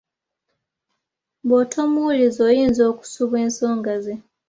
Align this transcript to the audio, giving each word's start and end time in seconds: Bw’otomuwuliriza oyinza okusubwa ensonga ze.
Bw’otomuwuliriza 1.47 2.41
oyinza 2.49 2.81
okusubwa 2.91 3.37
ensonga 3.45 3.93
ze. 4.03 4.13